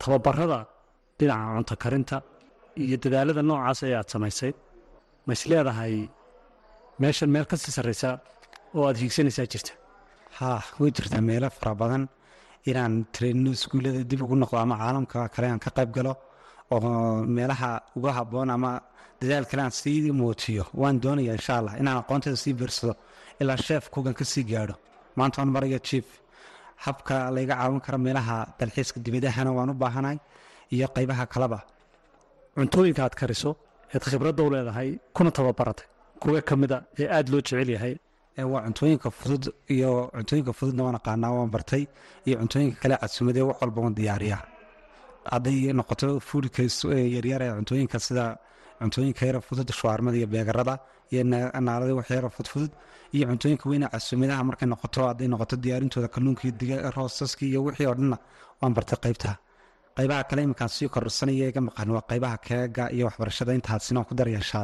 Tababarada 0.00 0.58
dhinaca 1.18 1.48
cunto 1.56 1.74
karinta 1.82 2.16
iyo 2.84 2.96
dadaalada 3.02 3.42
noocaas 3.48 3.80
ee 3.86 3.94
aad 4.00 4.08
samaysay 4.14 4.52
ma 5.26 5.32
is 5.36 5.42
leedahay 5.50 5.94
meeshan 7.02 7.30
meel 7.34 7.46
ka 7.50 7.56
sii 7.62 7.72
sarreysa 7.76 8.10
oo 8.76 8.84
aad 8.88 8.96
hiigsanaysaa 9.02 9.46
jirta? 9.52 9.72
Haa 10.38 10.60
way 10.80 10.90
jirtaa 10.96 11.22
meelo 11.28 11.48
fara 11.58 11.72
badan. 11.82 12.04
Inaan 12.70 12.94
treenino 13.14 13.50
iskuullada 13.56 14.00
dib 14.10 14.20
ugu 14.24 14.34
noqdo 14.42 14.58
ama 14.64 14.74
caalamka 14.82 15.18
kale 15.34 15.46
aan 15.52 15.60
ka 15.64 15.70
qayb 15.76 15.90
galo 15.96 16.12
oo 16.74 17.24
meelaha 17.36 17.70
uga 17.98 18.10
habboon 18.18 18.50
ama 18.56 18.70
dadaal 19.20 19.46
kale 19.50 19.62
aan 19.62 19.74
sii 19.80 20.10
muujiyo 20.18 20.64
waan 20.80 20.96
doonaya 21.02 21.32
insha 21.38 21.52
allah 21.60 21.74
inaan 21.80 21.98
aqoonteeda 22.02 22.36
sii 22.44 22.54
beersado 22.60 22.94
ilaa 23.40 23.56
sheef 23.66 23.84
kugan 23.94 24.14
ka 24.18 24.24
sii 24.32 24.44
gaadho. 24.50 24.74
Maanta 25.16 25.36
waan 25.40 25.50
maraya 25.54 25.78
jief 25.88 26.06
habka 26.84 27.14
layga 27.34 27.54
caawin 27.60 27.80
karo 27.86 27.98
meelaha 28.06 28.36
dalxiiska 28.58 28.98
dibadahana 29.04 29.50
waan 29.56 29.70
u 29.72 29.74
baahanahay 29.82 30.18
iyo 30.74 30.86
qaybaha 30.96 31.24
kaleba. 31.32 31.58
Cuntooyinka 32.56 33.00
aad 33.04 33.14
kariso 33.20 33.50
eed 33.94 34.02
khibradda 34.10 34.42
u 34.46 34.50
leedahay 34.54 34.88
kuna 35.16 35.30
tababaratay. 35.36 35.86
Kuwa 36.20 36.40
ka 36.48 36.54
mida 36.60 36.76
ee 37.00 37.06
aada 37.16 37.30
loo 37.32 37.40
jecel 37.46 37.70
yahay 37.76 37.94
waa 38.52 38.62
cuntooyinka 38.66 39.08
fudud 39.20 39.44
iyo 39.74 39.90
cuntooyinka 40.16 40.52
fududna 40.58 40.82
waan 40.86 40.96
aqaanaa 41.00 41.32
waan 41.38 41.50
bartay 41.54 41.82
iyo 42.26 42.36
cuntooyinka 42.40 42.76
kale 42.82 42.94
casuumadee 43.02 43.44
wax 43.48 43.56
walba 43.62 43.78
waan 43.84 43.94
diyaariyaa 43.98 44.42
hadday 45.32 45.58
noqoto 45.78 46.08
fuudka 46.28 46.60
is- 46.68 46.84
ee 46.96 47.04
yaryar 47.16 47.40
ee 47.46 47.52
cuntooyinka 47.58 47.98
sida 48.06 48.24
cuntooyinka 48.80 49.22
yara 49.28 49.40
fudud 49.48 49.68
shuwaarmada 49.78 50.16
iyo 50.20 50.28
beegarada 50.34 50.74
iyo 51.12 51.22
na- 51.32 51.52
naalada 51.66 51.92
wax 51.98 52.08
fudfudud 52.36 52.72
iyo 53.16 53.24
cuntooyinka 53.30 53.64
weyne 53.70 53.86
casuumadaha 53.94 54.42
markay 54.48 54.68
noqoto 54.72 55.00
hadday 55.10 55.28
noqoto 55.32 55.54
diyaarintooda 55.64 56.08
kalluunka 56.14 56.44
diga 56.60 56.76
roosaska 56.96 57.42
iyo 57.50 57.60
wixii 57.66 57.86
oo 57.90 57.94
dhanna 57.98 58.16
waan 58.60 58.72
bartay 58.76 58.98
qaybta. 59.04 59.30
Qaybaha 59.96 60.22
kale 60.30 60.40
iminkaan 60.46 60.70
sii 60.76 60.88
kororsanaya 60.94 61.46
iga 61.50 61.60
maqan 61.68 61.88
waa 61.94 62.04
qaybaha 62.10 62.36
keega 62.46 62.84
iyo 62.96 63.04
waxbarashada 63.08 63.52
intaasina 63.58 64.00
ku 64.08 64.12
daraya 64.18 64.38
insha 64.42 64.60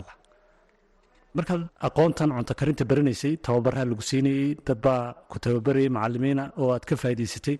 markaad 1.36 1.62
aqoontan 1.88 2.30
cunto 2.36 2.52
karinta 2.60 2.84
baranaysay 2.90 3.32
tababaraa 3.46 3.84
lagu 3.90 4.02
siinayey 4.10 4.50
dad 4.66 4.78
baa 4.84 5.02
ku 5.30 5.36
tababarayay 5.44 5.90
macalimiina 5.96 6.44
oo 6.60 6.68
aad 6.74 6.84
ka 6.88 6.94
faa'iidaysatay 7.02 7.56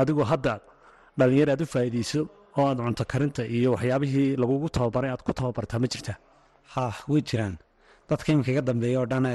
adigoo 0.00 0.26
hadda 0.32 0.52
dhalinyar 1.18 1.48
aad 1.52 1.62
u 1.64 1.66
faa'iidayso 1.74 2.20
oo 2.58 2.64
aad 2.70 2.78
cunto 2.86 3.04
karinta 3.12 3.42
iyo 3.56 3.68
waxyaabihii 3.74 4.28
lagugu 4.42 4.68
tababaray 4.76 5.10
aad 5.14 5.22
ku 5.26 5.32
tababartaa 5.38 5.78
ma 5.82 5.86
jirtaa 5.92 6.16
haa 6.74 6.92
way 7.12 7.22
jiraan. 7.28 7.54
Dadka 8.08 8.28
iminka 8.32 8.62
dambeeya 8.68 8.98
oo 9.02 9.06
dhan 9.12 9.26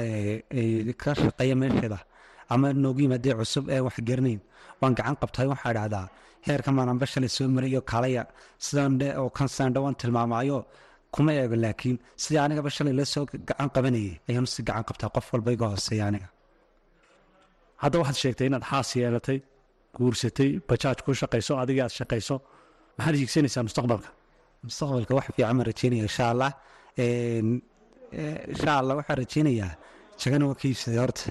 ka 1.02 1.10
shaqeeya 1.20 1.54
meesheeda 1.62 1.98
ama 2.52 2.66
noogu 2.82 3.00
yimaadee 3.04 3.34
cusub 3.40 3.64
ee 3.74 3.80
wax 3.86 3.96
garanayn. 4.08 4.40
Waan 4.80 4.92
gacan 4.98 5.16
qabtay 5.22 5.46
waxaa 5.52 5.72
dhahdaa 5.78 6.06
heerka 6.46 6.70
maananba 6.76 7.06
shalay 7.12 7.30
soo 7.36 7.46
marayo 7.56 7.80
kaalaya 7.90 8.22
sidan 8.64 8.92
dhe 9.00 9.08
oo 9.20 9.28
kansandha 9.38 9.78
waan 9.84 9.96
tilmaamayo 10.00 10.58
kuma 11.14 11.30
eego 11.40 11.56
laakiin 11.64 11.96
sidii 12.22 12.40
anigaba 12.44 12.70
shalay 12.76 12.94
la 12.98 13.04
soo 13.12 13.24
gacan 13.48 13.68
qabanayay 13.74 14.14
ayaanu 14.28 14.48
si 14.54 14.60
gacan 14.68 14.84
qabtaa 14.88 15.10
qof 15.14 15.26
walba 15.32 15.50
iga 15.56 15.66
hooseeya 15.72 16.04
aniga. 16.10 16.28
Hadda 17.82 17.96
waxaad 18.00 18.18
sheegtay 18.22 18.46
inaad 18.50 18.64
xaas 18.70 18.88
yeelatay 19.00 19.38
guursatay 19.96 20.50
bajaaj 20.68 20.98
ku 21.06 21.10
shaqayso 21.20 21.52
adiga 21.62 21.82
aad 21.86 21.94
shaqayso 22.00 22.36
maxaad 22.98 23.14
hiigsanaysaa 23.20 23.62
mustaqbalka? 23.68 24.08
Mustaqbalka 24.66 25.12
wax 25.18 25.26
fiican 25.36 25.56
baan 25.58 25.66
rajeynaya 25.70 26.02
insha 26.08 26.24
allah 26.32 26.50
insha 28.52 28.72
allah 28.80 28.94
waxaan 29.00 29.18
rajeynayaa 29.22 29.72
jagana 30.22 30.44
waa 30.50 30.58
ka 30.60 30.64
iibsaday 30.68 30.98
horta. 31.04 31.30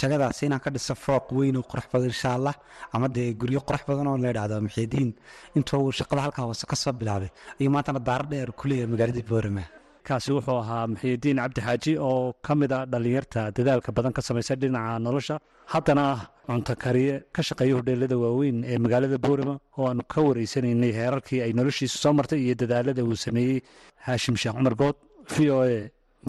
Jagadaas 0.00 0.38
inaan 0.46 0.60
ka 0.64 0.70
dhiso 0.74 0.94
fooq 1.04 1.26
weyn 1.36 1.56
oo 1.60 1.64
qurux 1.70 1.86
badan 1.92 2.08
insha 2.14 2.30
allah 2.36 2.54
ama 2.94 3.06
dee 3.16 3.28
guryo 3.40 3.60
qurux 3.68 3.82
badan 3.88 4.06
oo 4.10 4.16
la 4.24 4.28
idhahdo 4.32 4.56
maxidiin 4.66 5.10
intuu 5.56 5.92
shaqada 5.98 6.20
halkaa 6.26 6.44
hoose 6.48 6.64
ka 6.70 6.76
soo 6.82 6.92
bilaabay 7.00 7.30
ayuu 7.60 7.70
maantana 7.74 8.00
daaro 8.08 8.24
dheer 8.32 8.48
ku 8.58 8.64
leeyahay 8.68 8.88
magaaladii 8.92 9.26
boorama. 9.30 9.64
Kaasi 10.06 10.28
wuxuu 10.36 10.58
ahaa 10.64 10.84
muxiidiin 10.92 11.36
cabdi 11.44 11.60
xaaji 11.66 11.92
oo 12.08 12.32
ka 12.46 12.52
mid 12.60 12.72
ah 12.76 12.82
dhallinyarta 12.92 13.40
dadaalka 13.56 13.90
badan 13.96 14.12
ka 14.16 14.22
samaysa 14.28 14.52
dhinaca 14.62 14.98
nolosha 15.06 15.36
haddana 15.72 16.02
ah 16.14 16.20
cunto 16.48 16.74
kariye 16.84 17.14
ka 17.34 17.40
shaqeeya 17.48 17.74
hodheelada 17.78 18.16
waaweyn 18.24 18.58
ee 18.72 18.78
magaalada 18.84 19.18
boorama 19.26 19.54
oo 19.78 19.86
aanu 19.90 20.02
ka 20.14 20.20
wareysanaynay 20.28 20.92
heerarkii 21.00 21.40
ay 21.46 21.52
noloshiisu 21.58 21.96
soo 22.04 22.12
martay 22.18 22.40
iyo 22.46 22.54
dadaalada 22.62 23.02
uu 23.08 23.16
sameeyey 23.26 23.58
haashim 24.06 24.36
sheekh 24.42 24.56
cumar 24.58 24.74
good 24.82 24.96
v 25.34 25.36
o 25.56 25.58
a 25.74 25.78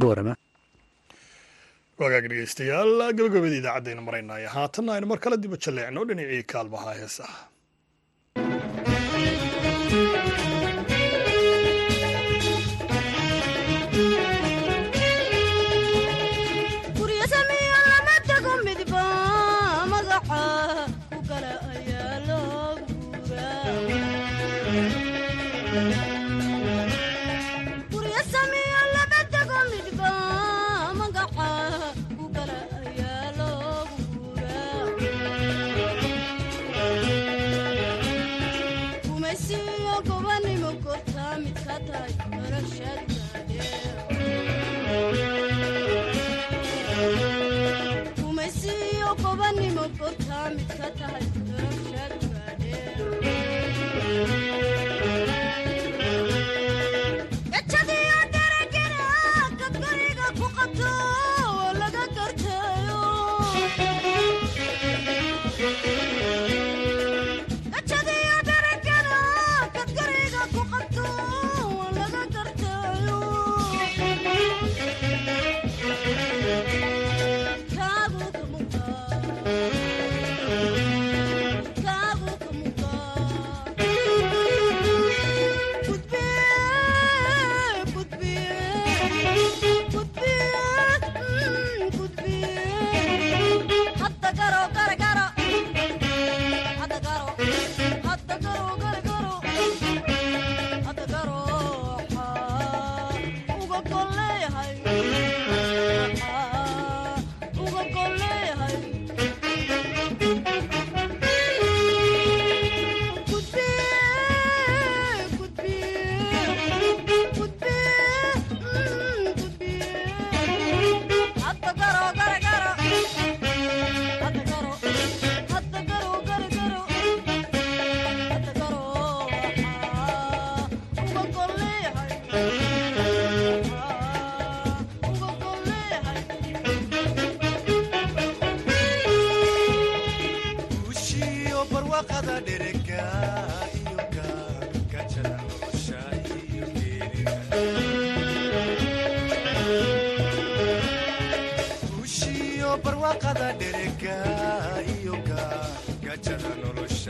boorama 0.04 0.34
wagaag 2.02 2.26
dhegeystayaal 2.32 2.94
gabagabadii 3.18 3.60
idaacadaynu 3.64 4.02
maraynaya 4.10 4.50
haatanna 4.58 4.92
aynu 4.96 5.08
mar 5.12 5.20
kale 5.26 5.38
diba 5.44 5.58
jalleecno 5.66 6.02
dhinacii 6.10 6.44
kaalmaha 6.54 6.92
heesaha 7.02 7.38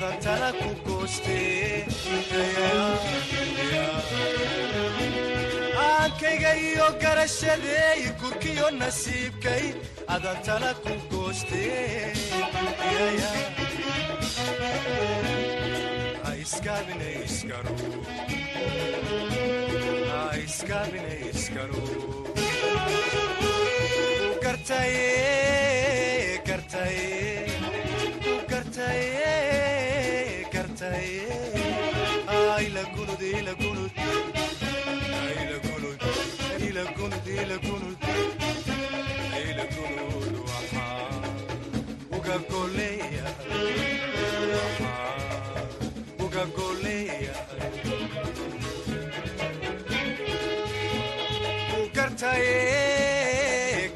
adantana 0.00 0.48
ku 0.60 0.70
goostee 0.84 1.84
hankayga 5.78 6.52
iyo 6.68 6.86
garashadeey 7.02 8.00
gurkiyo 8.20 8.66
nasiibkay 8.80 9.64
adantana 10.14 10.70
ku 10.82 10.92
goostee 11.10 12.12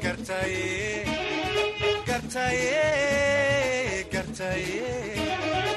gartaye 0.05 1.05
gartaye 2.07 2.75
gartaye 4.11 5.04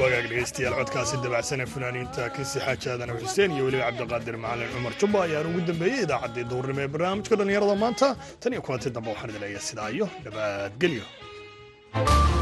wagaag 0.00 0.26
dhegaystayaal 0.30 0.74
codkaasi 0.80 1.16
dabacsanee 1.24 1.66
fanaaniinta 1.74 2.22
kasi 2.36 2.58
xaaji 2.66 2.86
aadan 2.92 3.10
xuseen 3.22 3.50
iyo 3.56 3.64
weliba 3.66 3.84
cabdiqaadir 3.88 4.36
macalin 4.44 4.70
cumar 4.74 4.94
jubba 5.00 5.18
ayaan 5.26 5.46
ugu 5.50 5.60
dambeeyey 5.70 6.00
idaacaddii 6.06 6.46
duurnimo 6.52 6.80
ee 6.84 6.90
barnaamijka 6.94 7.34
dhallinyarada 7.38 7.76
maanta 7.84 8.08
tan 8.42 8.52
iyo 8.54 8.62
kulanti 8.66 8.88
dambe 8.96 9.08
waxaan 9.14 9.30
idin 9.30 9.42
leeyahay 9.44 9.66
sidaa 9.70 9.90
iyo 9.96 10.06
nabadgelyo 11.94 12.41